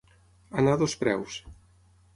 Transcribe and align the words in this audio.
Anar 0.61 0.73
a 0.79 0.81
dos 0.83 0.97
preus. 1.03 1.39